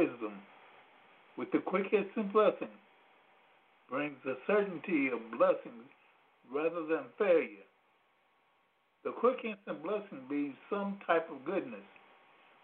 wisdom 0.00 0.32
with 1.36 1.50
the 1.52 1.58
quick 1.58 1.86
and 1.92 2.32
blessing 2.32 2.68
brings 3.88 4.16
the 4.24 4.36
certainty 4.46 5.08
of 5.08 5.18
blessings 5.36 5.90
rather 6.52 6.86
than 6.86 7.04
failure. 7.18 7.66
The 9.04 9.12
quick 9.12 9.38
instant 9.44 9.82
blessing 9.82 10.20
means 10.30 10.54
some 10.68 10.98
type 11.06 11.28
of 11.30 11.44
goodness 11.44 11.80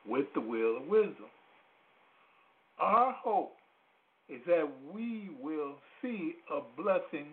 with 0.06 0.26
the 0.34 0.40
will 0.40 0.78
of 0.78 0.86
wisdom. 0.86 1.30
Our 2.78 3.12
hope 3.12 3.54
is 4.28 4.40
that 4.46 4.68
we 4.92 5.30
will 5.42 5.76
see 6.02 6.34
a 6.50 6.60
blessing 6.80 7.28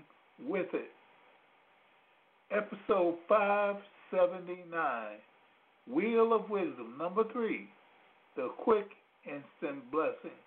with 0.47 0.67
it. 0.73 0.91
Episode 2.51 3.17
579 3.27 5.17
Wheel 5.89 6.33
of 6.33 6.49
Wisdom, 6.49 6.95
number 6.97 7.23
three, 7.33 7.67
the 8.37 8.49
quick 8.57 8.87
instant 9.25 9.91
blessing. 9.91 10.37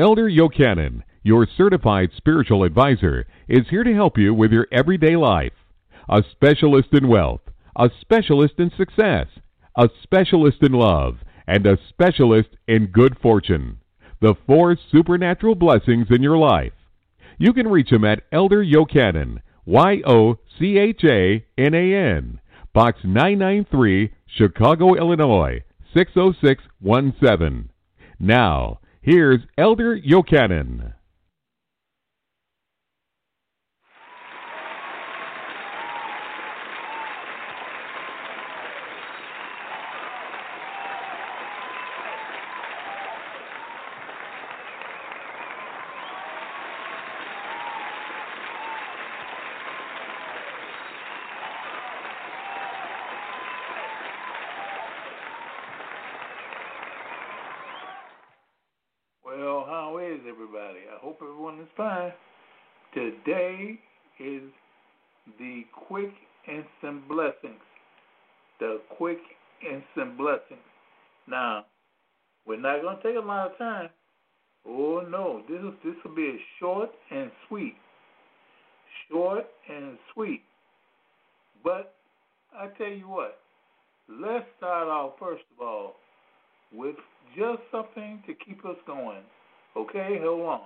Elder 0.00 0.30
Yochanan, 0.30 1.02
your 1.22 1.46
certified 1.58 2.08
spiritual 2.16 2.64
advisor, 2.64 3.26
is 3.48 3.68
here 3.68 3.84
to 3.84 3.92
help 3.92 4.16
you 4.16 4.32
with 4.32 4.50
your 4.50 4.66
everyday 4.72 5.14
life. 5.14 5.52
A 6.08 6.24
specialist 6.30 6.88
in 6.92 7.06
wealth, 7.06 7.42
a 7.76 7.90
specialist 8.00 8.54
in 8.56 8.72
success, 8.78 9.26
a 9.76 9.90
specialist 10.02 10.62
in 10.62 10.72
love, 10.72 11.18
and 11.46 11.66
a 11.66 11.78
specialist 11.90 12.48
in 12.66 12.86
good 12.86 13.18
fortune. 13.20 13.76
The 14.22 14.36
four 14.46 14.74
supernatural 14.90 15.54
blessings 15.54 16.06
in 16.08 16.22
your 16.22 16.38
life. 16.38 16.72
You 17.36 17.52
can 17.52 17.68
reach 17.68 17.92
him 17.92 18.06
at 18.06 18.22
Elder 18.32 18.64
Yochanan, 18.64 19.42
Y 19.66 20.00
O 20.06 20.38
C 20.58 20.78
H 20.78 21.04
A 21.04 21.44
N 21.58 21.74
A 21.74 21.94
N, 21.94 22.40
Box 22.72 23.00
993, 23.04 24.10
Chicago, 24.26 24.94
Illinois 24.94 25.62
60617. 25.92 27.68
Now, 28.18 28.78
Here's 29.02 29.40
Elder 29.56 29.98
Yochanan. 29.98 30.92
The 65.38 65.62
quick 65.86 66.12
instant 66.48 67.08
blessings. 67.08 67.60
The 68.58 68.80
quick 68.96 69.18
instant 69.62 70.18
blessings. 70.18 70.60
Now, 71.28 71.66
we're 72.46 72.60
not 72.60 72.82
going 72.82 72.96
to 72.96 73.02
take 73.02 73.16
a 73.16 73.26
lot 73.26 73.52
of 73.52 73.58
time. 73.58 73.90
Oh 74.66 75.02
no, 75.08 75.42
this 75.48 75.58
is, 75.58 75.72
this 75.84 75.94
will 76.04 76.14
be 76.14 76.28
a 76.28 76.38
short 76.58 76.90
and 77.10 77.30
sweet. 77.48 77.76
short 79.10 79.46
and 79.68 79.96
sweet. 80.12 80.42
But 81.64 81.94
I 82.56 82.66
tell 82.78 82.88
you 82.88 83.08
what, 83.08 83.38
let's 84.08 84.44
start 84.58 84.88
off 84.88 85.12
first 85.18 85.44
of 85.56 85.66
all 85.66 85.94
with 86.72 86.96
just 87.36 87.62
something 87.70 88.22
to 88.26 88.34
keep 88.34 88.64
us 88.64 88.76
going. 88.86 89.22
Okay, 89.76 90.18
hold 90.22 90.46
on. 90.46 90.60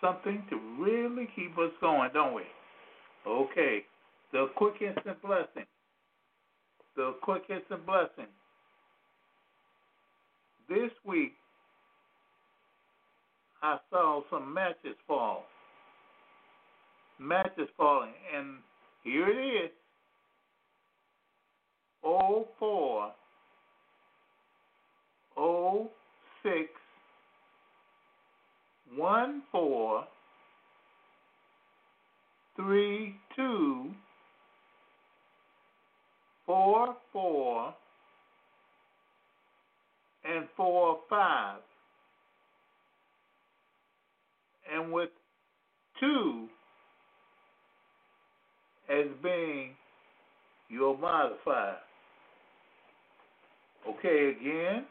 something 0.00 0.42
to 0.50 0.56
really 0.78 1.28
keep 1.34 1.56
us 1.58 1.72
going, 1.80 2.10
don't 2.12 2.34
we? 2.34 2.42
Okay. 3.26 3.84
The 4.32 4.46
quick 4.56 4.74
instant 4.80 5.20
blessing. 5.22 5.66
The 6.96 7.14
quick 7.22 7.42
instant 7.48 7.86
blessing. 7.86 8.30
This 10.68 10.90
week, 11.04 11.32
I 13.62 13.78
saw 13.90 14.22
some 14.30 14.52
matches 14.52 14.96
fall. 15.06 15.44
Matches 17.18 17.68
falling. 17.76 18.12
And 18.36 18.58
here 19.02 19.28
it 19.28 19.64
is. 19.64 19.70
04 22.02 23.12
06 26.44 26.68
one 28.96 29.42
four 29.50 30.04
three 32.56 33.16
two 33.34 33.90
four 36.46 36.96
four 37.12 37.74
and 40.24 40.46
four 40.56 40.98
five 41.08 41.58
and 44.72 44.92
with 44.92 45.10
two 46.00 46.46
as 48.88 49.06
being 49.22 49.70
your 50.68 50.96
modifier. 50.98 51.76
Okay, 53.88 54.34
again, 54.40 54.84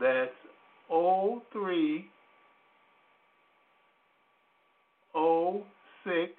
that's 0.00 0.30
O 0.90 1.42
three 1.52 2.06
O 5.14 5.62
six 6.04 6.32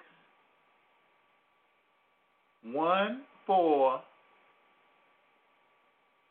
one 2.64 3.22
four 3.46 4.00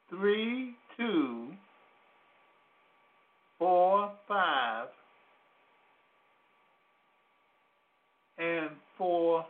three 0.09 0.75
two 0.97 1.47
four 3.59 4.11
five 4.27 4.87
and 8.37 8.69
four 8.97 9.45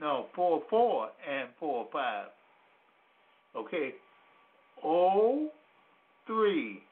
no 0.00 0.26
four 0.34 0.62
four 0.68 1.10
and 1.30 1.48
four 1.60 1.86
five. 1.92 2.26
Okay. 3.56 3.94
O 4.82 5.48
three 6.26 6.82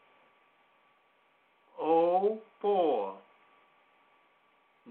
O 1.80 2.38
four 2.60 3.14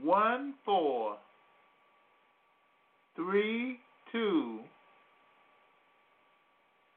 one 0.01 0.53
four 0.65 1.17
three 3.15 3.79
two 4.11 4.59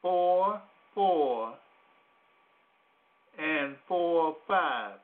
four 0.01 0.61
four 0.95 1.55
and 3.39 3.77
four 3.87 4.37
five 4.49 4.95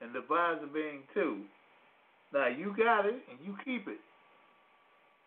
and 0.00 0.14
the 0.14 0.20
divisor 0.20 0.66
being 0.72 1.00
two. 1.12 1.42
Now 2.32 2.48
you 2.48 2.74
got 2.76 3.06
it 3.06 3.22
and 3.30 3.31
you 3.44 3.56
keep 3.64 3.88
it. 3.88 4.00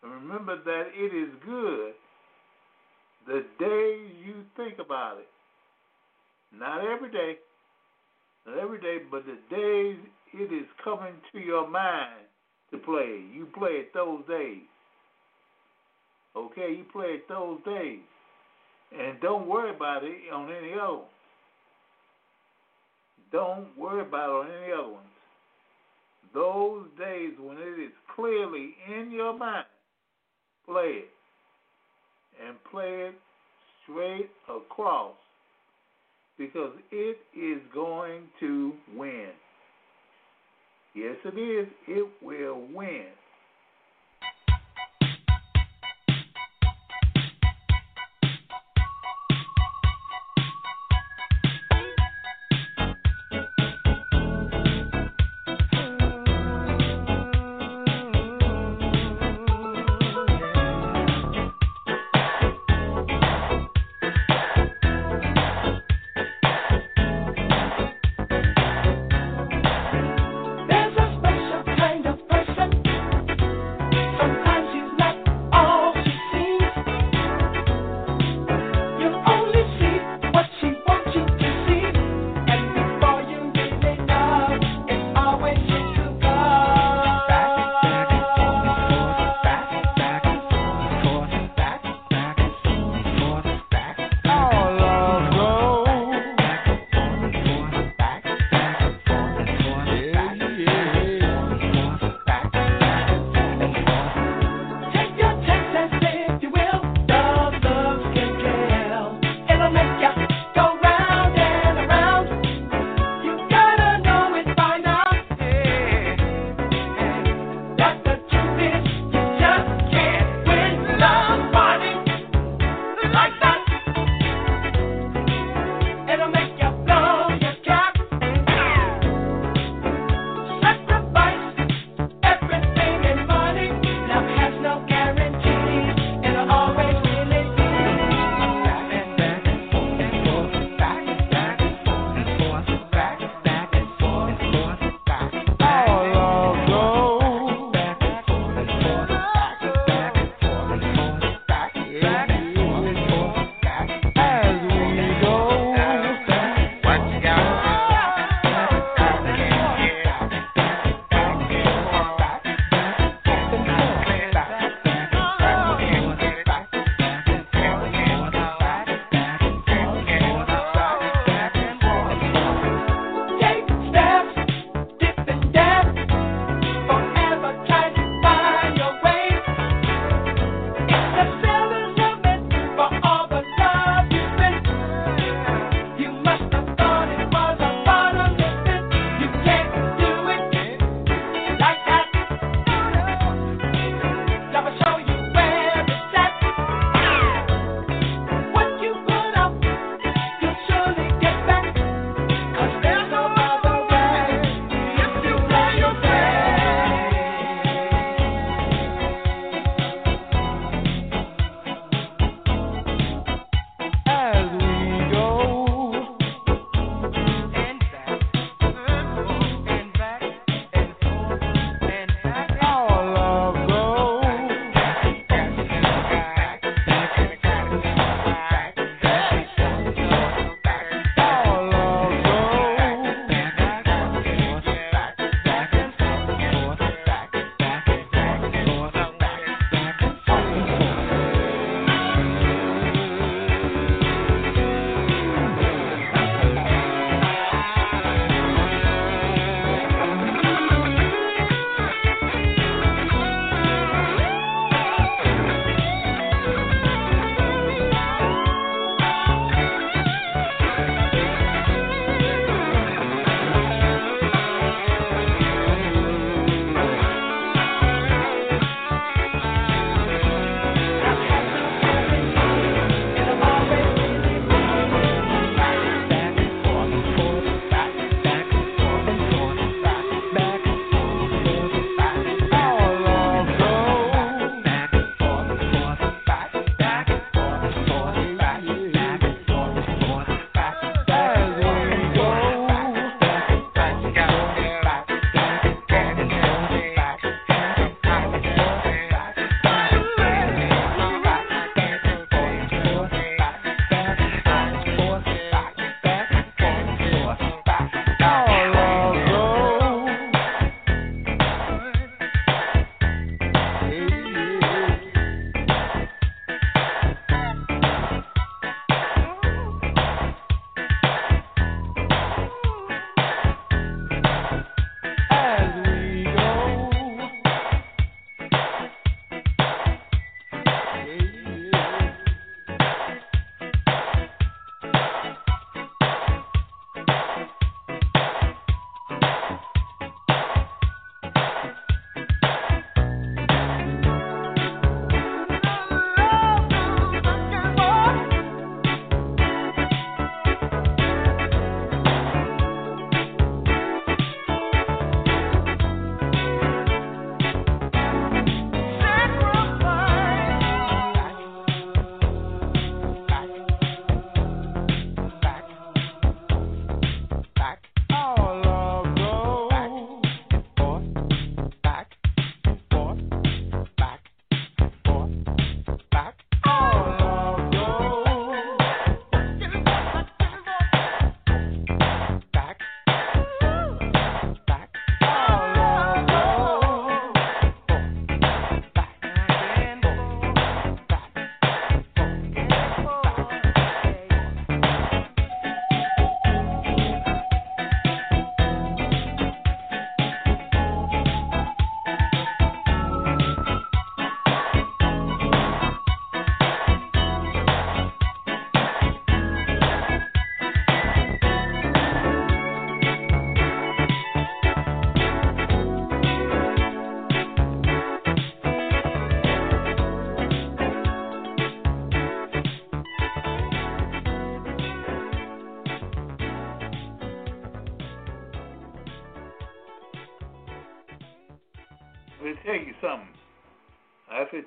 And 0.02 0.12
remember 0.12 0.56
that 0.62 0.84
it 0.94 1.14
is 1.14 1.30
good 1.44 1.92
the 3.26 3.44
day 3.58 3.98
you 4.24 4.44
think 4.56 4.78
about 4.78 5.18
it. 5.18 5.28
Not 6.56 6.86
every 6.86 7.10
day. 7.10 7.36
Not 8.46 8.58
every 8.58 8.80
day, 8.80 8.98
but 9.10 9.24
the 9.26 9.38
days 9.54 9.98
it 10.32 10.52
is 10.52 10.66
coming 10.84 11.14
to 11.32 11.40
your 11.40 11.68
mind 11.68 12.26
to 12.70 12.78
play. 12.78 13.24
You 13.34 13.48
play 13.52 13.70
it 13.70 13.94
those 13.94 14.22
days. 14.28 14.62
Okay, 16.36 16.74
you 16.76 16.84
play 16.92 17.16
it 17.16 17.28
those 17.28 17.58
days. 17.64 18.00
And 18.96 19.20
don't 19.20 19.48
worry 19.48 19.74
about 19.74 20.04
it 20.04 20.32
on 20.32 20.50
any 20.52 20.74
other 20.74 20.98
ones. 20.98 21.08
Don't 23.32 23.76
worry 23.76 24.02
about 24.02 24.28
it 24.28 24.34
on 24.34 24.62
any 24.62 24.72
other 24.72 24.92
ones. 24.92 25.05
Those 26.36 26.84
days 26.98 27.32
when 27.40 27.56
it 27.56 27.80
is 27.82 27.92
clearly 28.14 28.74
in 28.94 29.10
your 29.10 29.32
mind, 29.38 29.64
play 30.68 31.04
it. 31.04 31.08
And 32.46 32.58
play 32.70 33.08
it 33.08 33.14
straight 33.82 34.28
across 34.46 35.14
because 36.36 36.72
it 36.92 37.16
is 37.34 37.62
going 37.72 38.24
to 38.40 38.74
win. 38.94 39.30
Yes, 40.94 41.16
it 41.24 41.38
is. 41.38 41.68
It 41.88 42.06
will 42.22 42.60
win. 42.74 43.06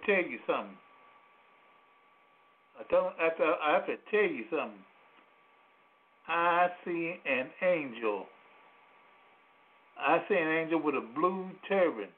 Tell 0.06 0.24
you 0.24 0.40
something. 0.48 0.78
I 2.80 2.84
don't 2.90 3.14
have 3.20 3.38
to, 3.38 3.44
I 3.44 3.74
have 3.74 3.86
to 3.88 3.96
tell 4.10 4.30
you 4.30 4.46
something. 4.50 4.86
I 6.28 6.68
see 6.86 7.16
an 7.26 7.50
angel. 7.62 8.26
I 10.00 10.20
see 10.30 10.36
an 10.36 10.48
angel 10.48 10.82
with 10.82 10.96
a 10.96 11.06
blue 11.16 11.50
turban. 11.68 12.10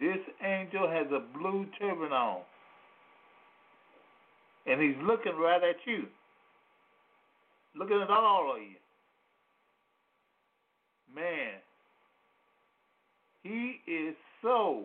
This 0.00 0.18
angel 0.42 0.88
has 0.88 1.06
a 1.12 1.20
blue 1.38 1.66
turban 1.78 2.12
on. 2.12 2.40
And 4.66 4.80
he's 4.80 4.96
looking 5.02 5.36
right 5.38 5.62
at 5.62 5.76
you. 5.86 6.06
Looking 7.78 8.00
at 8.02 8.10
all 8.10 8.52
of 8.54 8.62
you. 8.62 8.76
Man, 11.14 11.52
he 13.42 13.80
is 13.90 14.14
so, 14.42 14.84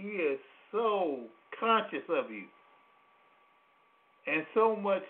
he 0.00 0.08
is 0.08 0.38
so 0.72 1.24
conscious 1.58 2.04
of 2.08 2.30
you. 2.30 2.44
And 4.26 4.44
so 4.54 4.76
much, 4.76 5.02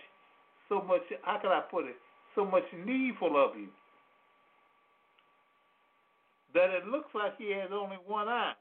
so 0.69 0.83
much, 0.83 1.03
how 1.23 1.39
can 1.39 1.51
I 1.51 1.61
put 1.71 1.85
it? 1.85 1.97
So 2.35 2.45
much 2.45 2.65
needful 2.87 3.43
of 3.43 3.59
you. 3.59 3.69
That 6.55 6.71
it 6.71 6.87
looks 6.87 7.09
like 7.15 7.37
he 7.39 7.51
has 7.53 7.71
only 7.73 7.97
one 8.07 8.29
eye. 8.29 8.55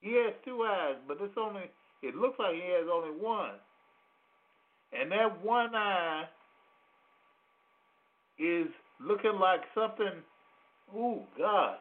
He 0.00 0.12
has 0.12 0.34
two 0.44 0.62
eyes, 0.62 0.96
but 1.06 1.18
it's 1.20 1.36
only, 1.38 1.70
it 2.02 2.14
looks 2.14 2.38
like 2.38 2.54
he 2.54 2.62
has 2.78 2.88
only 2.92 3.10
one. 3.10 3.54
And 4.92 5.10
that 5.10 5.44
one 5.44 5.74
eye 5.74 6.24
is 8.38 8.68
looking 9.00 9.38
like 9.40 9.60
something, 9.74 10.22
oh 10.94 11.24
God, 11.36 11.76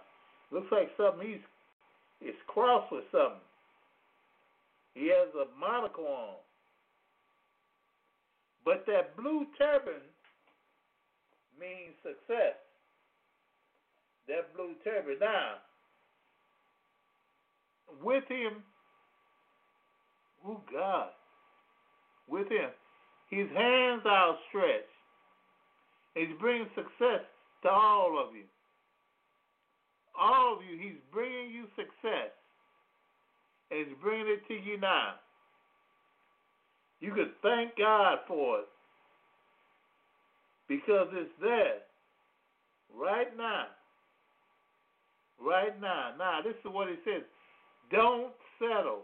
looks 0.51 0.67
like 0.71 0.89
something 0.97 1.27
he's, 1.27 2.29
is 2.29 2.35
crossed 2.47 2.91
with 2.91 3.03
something. 3.11 3.44
He 4.95 5.07
has 5.09 5.27
a 5.35 5.59
monocle 5.59 6.07
on. 6.07 6.37
But 8.63 8.85
that 8.87 9.15
blue 9.15 9.45
turban 9.59 10.01
means 11.59 11.93
success. 12.01 12.55
That 14.27 14.55
blue 14.55 14.73
turban. 14.83 15.17
Now, 15.19 15.55
with 18.01 18.23
him, 18.27 18.63
oh 20.47 20.61
God, 20.71 21.09
with 22.27 22.49
him, 22.49 22.69
his 23.29 23.47
hands 23.55 24.01
outstretched. 24.07 24.89
He's 26.15 26.29
bringing 26.39 26.69
success 26.73 27.21
to 27.63 27.69
all 27.69 28.17
of 28.25 28.33
you. 28.33 28.45
All 30.17 30.55
of 30.55 30.63
you, 30.63 30.79
he's 30.79 30.97
bringing 31.11 31.51
you 31.51 31.65
success. 31.75 32.31
And 33.71 33.87
he's 33.87 33.97
bringing 34.01 34.27
it 34.27 34.47
to 34.47 34.53
you 34.53 34.79
now. 34.79 35.15
You 36.99 37.13
can 37.13 37.31
thank 37.41 37.77
God 37.77 38.19
for 38.27 38.59
it 38.59 38.67
because 40.67 41.07
it's 41.13 41.31
there 41.41 41.81
right 42.95 43.35
now. 43.37 43.65
Right 45.39 45.79
now. 45.81 46.11
Now, 46.17 46.39
this 46.43 46.53
is 46.53 46.71
what 46.71 46.87
he 46.87 46.95
says 47.03 47.23
don't 47.91 48.31
settle. 48.59 49.01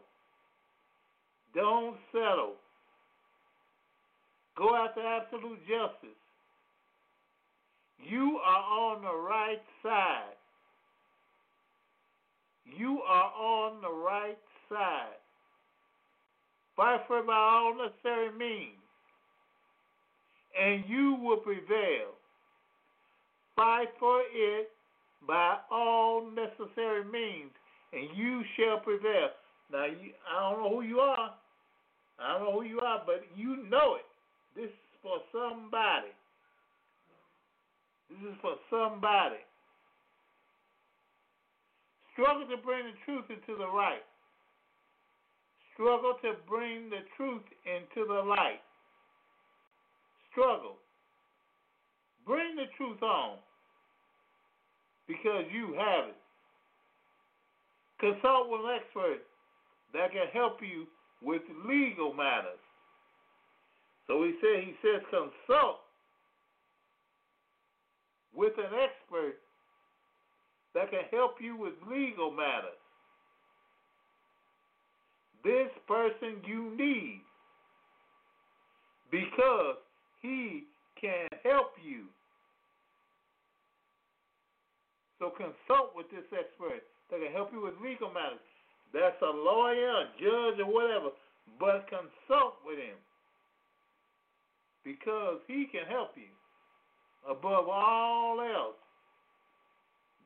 Don't 1.54 1.97
settle. 2.12 2.54
Go 4.58 4.76
after 4.76 5.02
absolute 5.02 5.60
justice. 5.62 6.17
You 8.04 8.39
are 8.43 8.63
on 8.63 9.02
the 9.02 9.15
right 9.15 9.62
side. 9.84 10.36
You 12.65 13.02
are 13.02 13.32
on 13.34 13.82
the 13.82 13.91
right 13.91 14.38
side. 14.72 15.20
Fight 16.76 17.02
for 17.08 17.20
it 17.20 17.28
by 17.28 17.36
all 17.36 17.76
necessary 17.76 18.32
means, 18.38 18.80
and 20.60 20.84
you 20.88 21.18
will 21.22 21.38
prevail. 21.38 22.16
Fight 23.56 23.90
for 24.00 24.22
it 24.34 24.70
by 25.28 25.58
all 25.70 26.32
necessary 26.32 27.04
means, 27.04 27.52
and 27.94 28.10
you 28.16 28.42
shall 28.56 28.80
prevail. 28.80 29.30
Now, 29.72 29.86
you, 29.86 30.12
I 30.26 30.50
don't 30.50 30.64
know 30.64 30.70
who 30.70 30.82
you 30.82 31.00
are. 31.00 31.34
I 32.20 32.38
don't 32.38 32.44
know 32.46 32.62
who 32.62 32.66
you 32.66 32.80
are, 32.80 33.02
but 33.06 33.24
you 33.36 33.68
know 33.70 33.96
it. 33.96 34.06
This 34.56 34.70
is 34.70 34.98
for 35.02 35.20
somebody. 35.32 36.14
This 38.10 38.32
is 38.32 38.38
for 38.42 38.56
somebody. 38.70 39.44
Struggle 42.14 42.48
to 42.48 42.58
bring 42.58 42.84
the 42.86 42.98
truth 43.06 43.26
into 43.30 43.58
the 43.58 43.68
right. 43.68 44.04
Struggle 45.74 46.16
to 46.22 46.34
bring 46.48 46.90
the 46.90 47.02
truth 47.18 47.44
into 47.66 48.08
the 48.08 48.22
light. 48.22 48.62
Struggle. 50.32 50.78
Bring 52.26 52.56
the 52.56 52.68
truth 52.78 53.02
on 53.02 53.38
because 55.08 55.46
you 55.52 55.76
have 55.78 56.10
it. 56.10 56.20
Consult 58.00 58.50
with 58.50 58.62
an 58.66 58.78
expert 58.80 59.22
that 59.94 60.12
can 60.12 60.28
help 60.34 60.58
you 60.62 60.88
with 61.22 61.42
legal 61.68 62.14
matters. 62.14 62.60
So 64.08 64.24
he 64.24 64.34
said 64.42 64.64
he 64.66 64.74
says 64.82 65.02
consult 65.10 65.80
with 68.34 68.54
an 68.58 68.74
expert 68.74 69.38
that 70.74 70.90
can 70.90 71.06
help 71.12 71.36
you 71.40 71.56
with 71.56 71.74
legal 71.90 72.32
matters. 72.32 72.81
This 75.44 75.70
person 75.88 76.38
you 76.46 76.76
need 76.78 77.22
because 79.12 79.76
he 80.22 80.64
can 81.00 81.28
help 81.44 81.74
you. 81.84 82.06
So 85.20 85.30
consult 85.30 85.94
with 85.96 86.10
this 86.10 86.26
expert 86.32 86.84
that 87.10 87.20
can 87.20 87.32
help 87.32 87.50
you 87.52 87.62
with 87.62 87.74
legal 87.84 88.10
matters. 88.14 88.40
That's 88.94 89.22
a 89.22 89.26
lawyer, 89.26 89.90
a 89.90 90.06
judge, 90.20 90.60
or 90.60 90.72
whatever, 90.72 91.10
but 91.60 91.88
consult 91.90 92.56
with 92.66 92.78
him 92.78 92.98
because 94.84 95.38
he 95.48 95.68
can 95.72 95.86
help 95.88 96.12
you 96.16 96.32
above 97.30 97.68
all 97.70 98.42
else. 98.42 98.76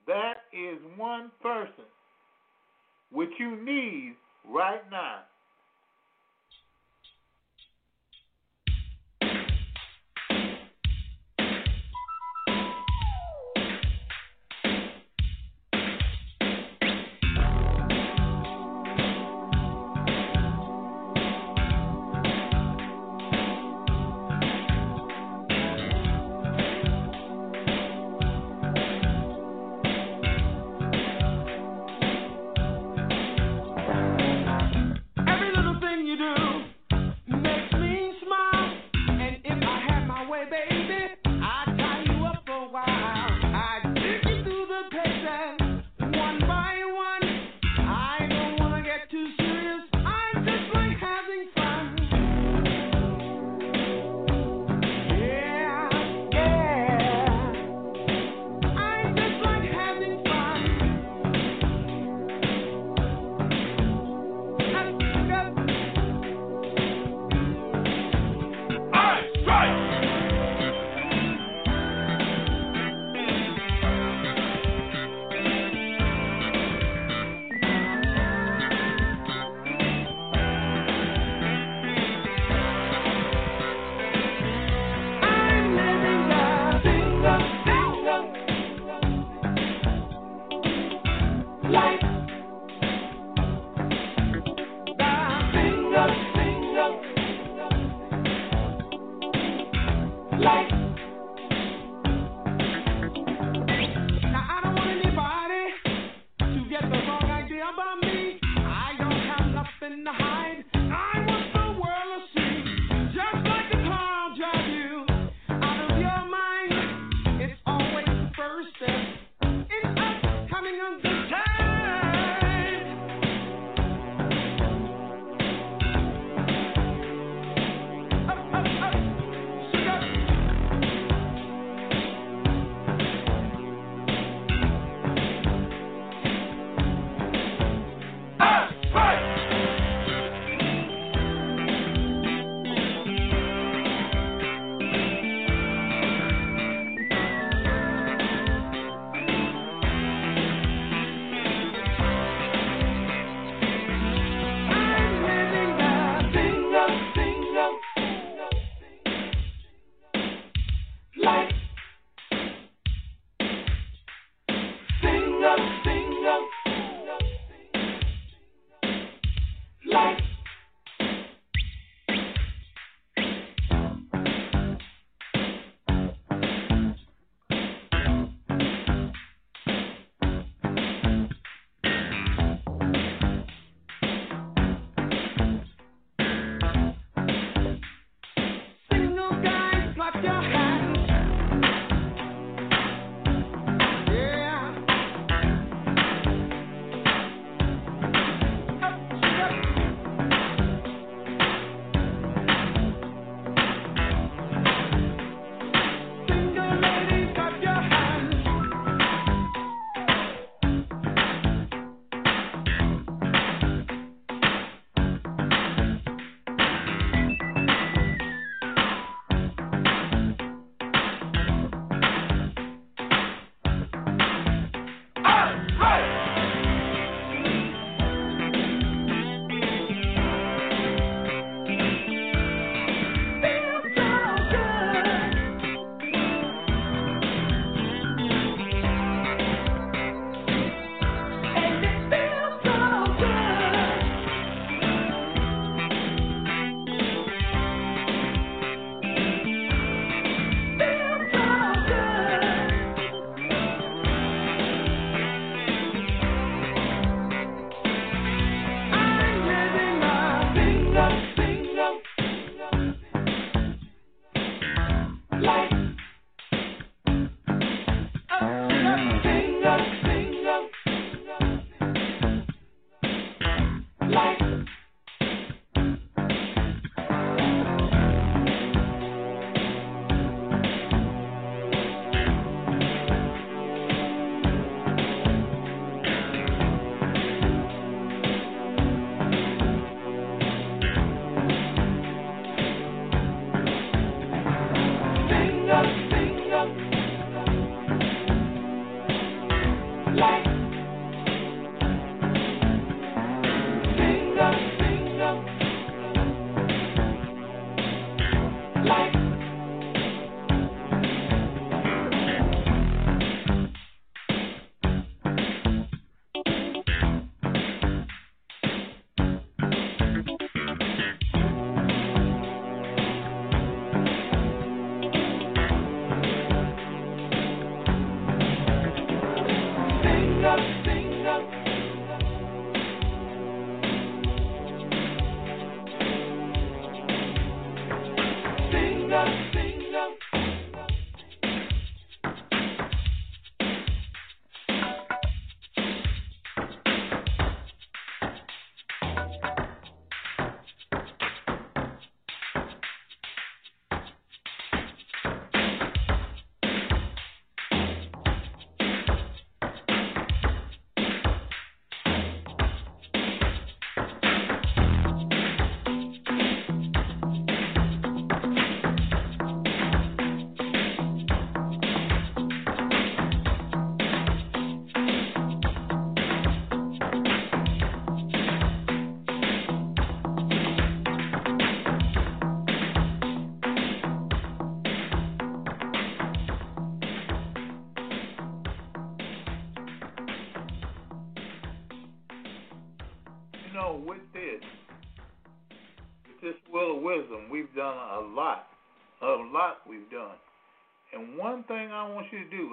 That 0.08 0.46
is 0.54 0.78
one 0.98 1.32
person 1.42 1.86
which 3.12 3.32
you 3.40 3.62
need 3.64 4.16
right 4.48 4.82
now. 4.92 5.20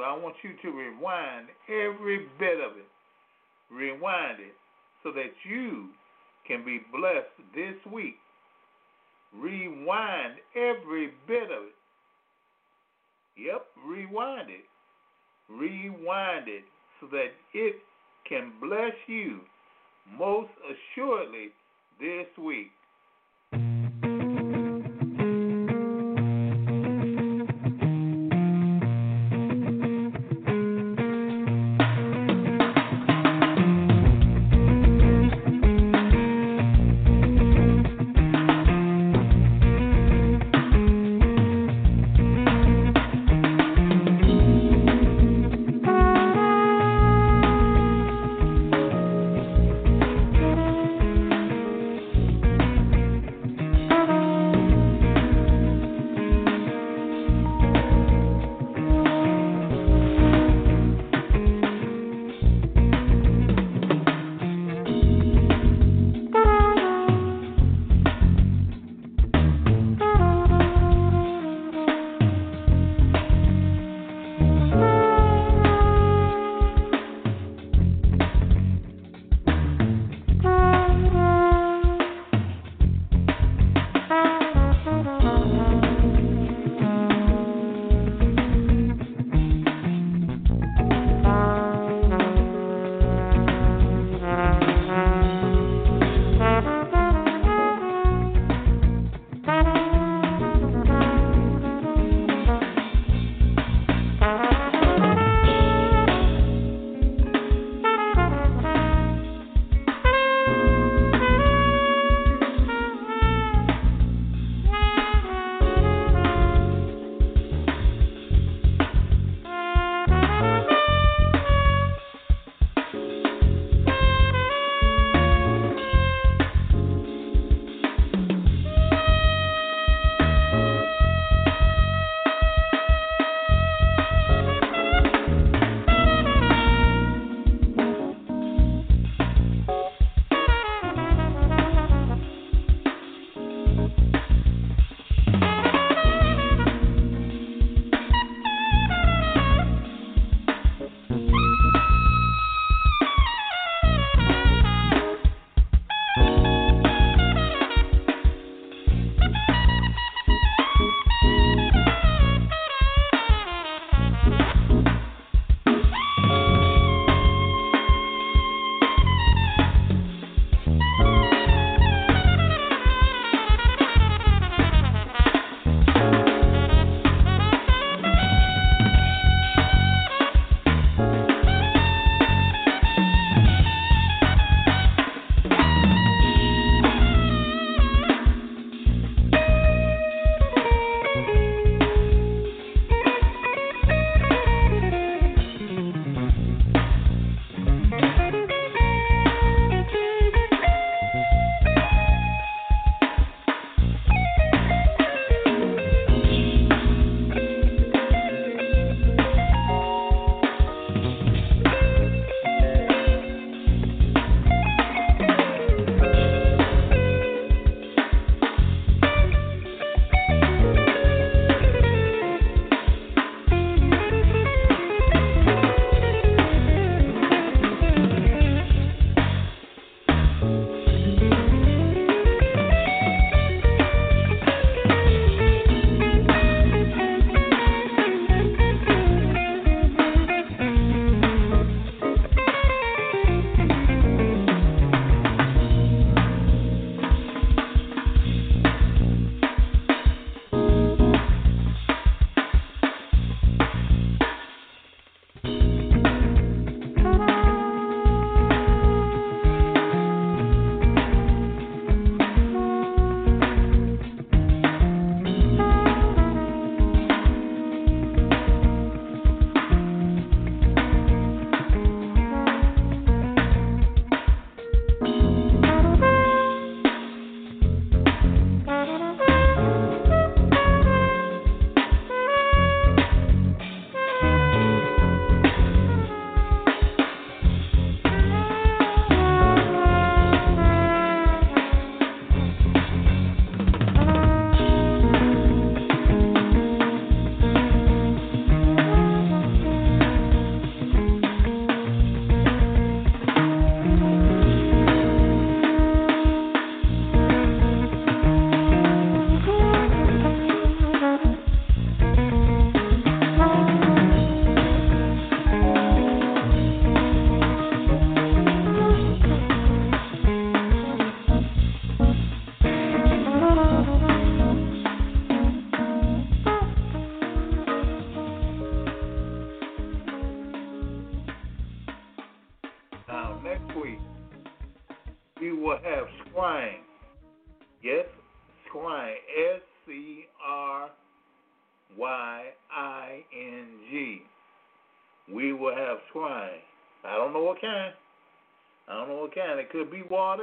I 0.02 0.16
want 0.16 0.34
you 0.42 0.52
to 0.62 0.76
rewind 0.76 1.46
every 1.68 2.26
bit 2.38 2.58
of 2.60 2.76
it. 2.76 2.88
Rewind 3.70 4.40
it 4.40 4.54
so 5.02 5.12
that 5.12 5.32
you 5.48 5.88
can 6.46 6.64
be 6.64 6.80
blessed 6.92 7.32
this 7.54 7.92
week. 7.92 8.16
Rewind 9.34 10.34
every 10.54 11.12
bit 11.26 11.44
of 11.44 11.64
it. 11.64 11.78
Yep, 13.38 13.66
rewind 13.86 14.50
it. 14.50 14.66
Rewind 15.48 16.48
it 16.48 16.64
so 17.00 17.06
that 17.12 17.32
it 17.54 17.76
can 18.28 18.52
bless 18.60 18.92
you 19.06 19.40
most 20.18 20.50
assuredly 20.68 21.48
this 21.98 22.26
week. 22.38 22.70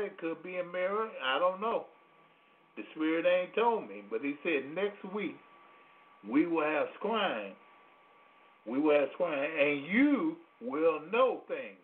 It 0.05 0.17
could 0.17 0.41
be 0.43 0.57
a 0.57 0.63
mirror. 0.63 1.09
I 1.23 1.39
don't 1.39 1.61
know. 1.61 1.85
The 2.77 2.83
Spirit 2.95 3.25
ain't 3.25 3.55
told 3.55 3.87
me. 3.87 4.03
But 4.09 4.21
He 4.21 4.35
said 4.43 4.63
next 4.73 5.03
week 5.13 5.35
we 6.29 6.45
will 6.45 6.63
have 6.63 6.87
scrying. 7.01 7.53
We 8.65 8.79
will 8.79 8.99
have 8.99 9.09
scrying. 9.19 9.49
And 9.61 9.85
you 9.85 10.37
will 10.61 11.01
know 11.11 11.41
things 11.47 11.77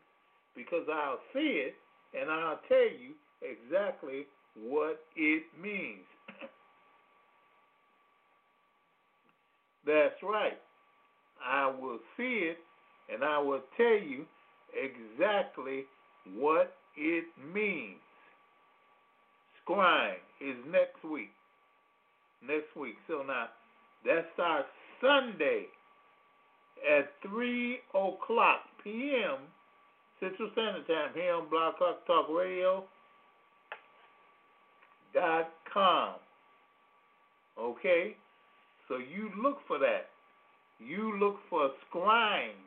because 0.55 0.87
I'll 0.91 1.19
see 1.33 1.63
it 1.67 1.75
and 2.19 2.29
I'll 2.29 2.59
tell 2.67 2.77
you 2.77 3.13
exactly 3.41 4.25
what 4.57 5.01
it 5.15 5.43
means. 5.61 6.05
That's 9.85 10.15
right. 10.23 10.57
I 11.45 11.67
will 11.67 11.99
see 12.17 12.49
it 12.51 12.57
and 13.13 13.23
I 13.23 13.39
will 13.39 13.61
tell 13.77 13.85
you 13.87 14.25
exactly 14.73 15.85
what 16.35 16.75
it 16.97 17.25
means. 17.53 17.99
Scrying 19.67 20.21
is 20.41 20.55
next 20.71 21.03
week. 21.03 21.31
Next 22.45 22.75
week. 22.79 22.95
So 23.07 23.23
now 23.25 23.47
that 24.05 24.25
starts 24.33 24.67
Sunday 25.01 25.65
at 26.89 27.09
3 27.27 27.79
o'clock 27.89 28.61
p.m. 28.83 29.37
Central 30.19 30.49
Standard 30.53 30.87
Time 30.87 31.09
here 31.13 31.33
on 31.33 31.49
Blog 31.49 31.75
Talk 31.77 32.05
Talk 32.05 32.27
Radio 32.29 32.83
dot 35.13 35.49
com. 35.73 36.15
Okay? 37.59 38.15
So 38.87 38.97
you 38.97 39.31
look 39.41 39.57
for 39.67 39.79
that. 39.79 40.07
You 40.79 41.17
look 41.19 41.37
for 41.49 41.69
scrying. 41.89 42.59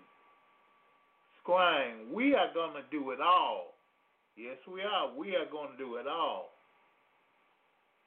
Scrying. 1.46 2.12
We 2.12 2.34
are 2.34 2.52
going 2.52 2.72
to 2.74 2.82
do 2.90 3.10
it 3.10 3.20
all. 3.20 3.74
Yes, 4.36 4.56
we 4.70 4.80
are. 4.82 5.12
We 5.16 5.36
are 5.36 5.50
going 5.50 5.72
to 5.72 5.78
do 5.78 5.96
it 5.96 6.06
all. 6.06 6.50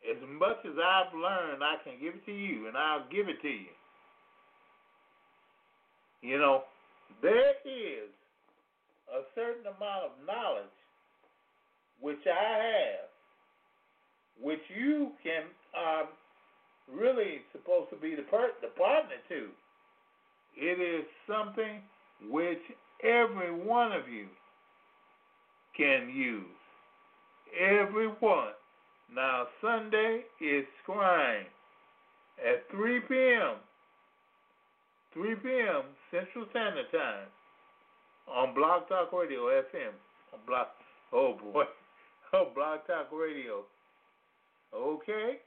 As 0.09 0.17
much 0.39 0.57
as 0.65 0.73
I've 0.81 1.13
learned, 1.13 1.63
I 1.63 1.75
can 1.83 1.99
give 2.01 2.15
it 2.15 2.25
to 2.25 2.31
you, 2.31 2.67
and 2.67 2.75
I'll 2.75 3.05
give 3.11 3.29
it 3.29 3.41
to 3.41 3.47
you. 3.49 3.73
You 6.21 6.37
know, 6.37 6.63
there 7.21 7.53
is 7.65 8.09
a 9.09 9.21
certain 9.35 9.65
amount 9.65 10.05
of 10.05 10.11
knowledge 10.25 10.65
which 11.99 12.21
I 12.25 12.53
have, 12.53 13.09
which 14.41 14.61
you 14.75 15.11
can 15.23 15.43
um, 15.77 16.07
really 16.91 17.41
supposed 17.51 17.89
to 17.91 17.95
be 17.95 18.15
the, 18.15 18.23
per- 18.23 18.57
the 18.61 18.69
partner 18.69 19.17
to. 19.29 19.49
It 20.57 20.79
is 20.81 21.05
something 21.27 21.81
which 22.29 22.61
every 23.03 23.53
one 23.53 23.91
of 23.91 24.07
you 24.09 24.27
can 25.77 26.09
use. 26.09 26.43
Every 27.59 28.07
one. 28.07 28.53
Now, 29.13 29.47
Sunday 29.61 30.21
is 30.39 30.65
scrying 30.87 31.43
at 32.39 32.63
3 32.71 32.99
p.m. 33.09 33.55
3 35.13 35.35
p.m. 35.35 35.83
Central 36.09 36.45
Standard 36.51 36.85
Time 36.93 37.27
on 38.33 38.55
Blog 38.55 38.87
Talk 38.87 39.11
Radio 39.11 39.47
FM. 39.47 39.91
On 40.33 40.39
Block, 40.47 40.69
oh 41.11 41.37
boy, 41.43 41.63
oh 42.33 42.51
Blog 42.55 42.79
Talk 42.87 43.09
Radio. 43.11 43.63
Okay, 44.73 45.39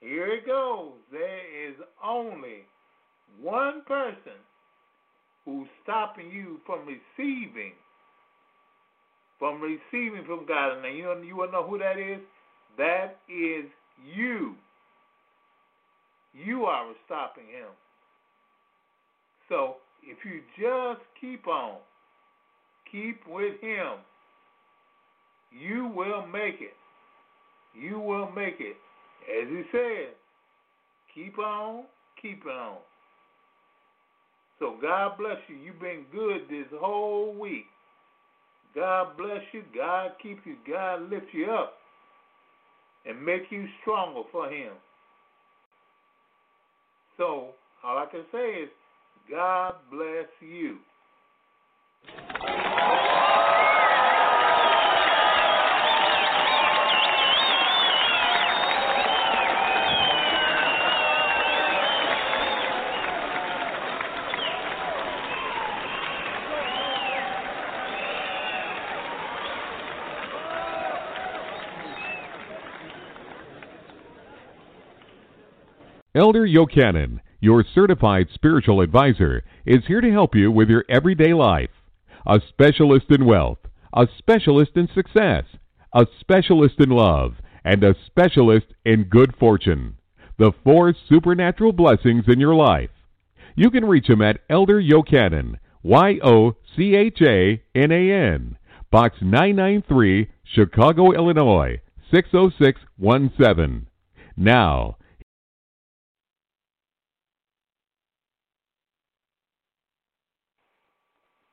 here 0.00 0.28
it 0.28 0.46
goes. 0.46 0.92
There 1.10 1.68
is 1.68 1.74
only 2.04 2.62
one 3.40 3.82
person 3.88 4.38
who's 5.44 5.66
stopping 5.82 6.30
you 6.30 6.60
from 6.64 6.86
receiving, 6.86 7.72
from 9.40 9.60
receiving 9.60 10.24
from 10.24 10.46
God. 10.46 10.84
And 10.84 10.96
you 10.96 11.02
know, 11.02 11.20
you 11.20 11.34
to 11.44 11.50
know 11.50 11.66
who 11.66 11.78
that 11.78 11.98
is? 11.98 12.20
That 12.78 13.18
is 13.28 13.64
you. 14.14 14.54
You 16.32 16.64
are 16.64 16.92
stopping 17.04 17.44
him. 17.44 17.70
So 19.48 19.76
if 20.02 20.18
you 20.24 20.40
just 20.56 21.00
keep 21.20 21.48
on, 21.48 21.78
keep 22.90 23.20
with 23.26 23.60
him, 23.60 23.98
you 25.50 25.90
will 25.94 26.24
make 26.26 26.60
it. 26.60 26.74
You 27.74 27.98
will 27.98 28.30
make 28.30 28.56
it. 28.60 28.76
As 29.28 29.48
he 29.48 29.62
said, 29.72 30.14
keep 31.14 31.38
on, 31.38 31.84
keep 32.22 32.46
on. 32.46 32.76
So 34.60 34.76
God 34.80 35.18
bless 35.18 35.38
you. 35.48 35.56
You've 35.56 35.80
been 35.80 36.04
good 36.12 36.42
this 36.48 36.66
whole 36.78 37.34
week. 37.34 37.66
God 38.74 39.16
bless 39.16 39.42
you. 39.52 39.62
God 39.74 40.12
keep 40.22 40.38
you. 40.44 40.56
God 40.66 41.10
lift 41.10 41.26
you 41.32 41.50
up 41.50 41.74
and 43.06 43.24
make 43.24 43.42
you 43.50 43.66
stronger 43.80 44.22
for 44.30 44.50
him. 44.50 44.72
So 47.16 47.50
all 47.84 47.98
I 47.98 48.06
can 48.10 48.24
say 48.32 48.62
is 48.62 48.68
God 49.30 49.74
bless 49.90 50.28
you. 50.40 50.78
Elder 76.18 76.48
Yochanan, 76.48 77.20
your 77.38 77.64
certified 77.76 78.26
spiritual 78.34 78.80
advisor, 78.80 79.44
is 79.64 79.86
here 79.86 80.00
to 80.00 80.10
help 80.10 80.34
you 80.34 80.50
with 80.50 80.68
your 80.68 80.84
everyday 80.88 81.32
life. 81.32 81.70
A 82.26 82.40
specialist 82.48 83.06
in 83.10 83.24
wealth, 83.24 83.60
a 83.92 84.08
specialist 84.18 84.72
in 84.74 84.88
success, 84.92 85.44
a 85.94 86.08
specialist 86.18 86.74
in 86.80 86.90
love, 86.90 87.34
and 87.64 87.84
a 87.84 87.94
specialist 88.04 88.66
in 88.84 89.04
good 89.04 89.36
fortune. 89.38 89.94
The 90.38 90.50
four 90.64 90.92
supernatural 91.08 91.72
blessings 91.72 92.24
in 92.26 92.40
your 92.40 92.56
life. 92.56 92.90
You 93.54 93.70
can 93.70 93.84
reach 93.84 94.10
him 94.10 94.20
at 94.20 94.40
Elder 94.50 94.82
Yochanan, 94.82 95.60
Y 95.84 96.18
O 96.24 96.56
C 96.76 96.96
H 96.96 97.22
A 97.22 97.62
N 97.76 97.92
A 97.92 98.12
N, 98.34 98.58
Box 98.90 99.18
993, 99.22 100.28
Chicago, 100.42 101.12
Illinois 101.12 101.80
60617. 102.12 103.86
Now, 104.36 104.96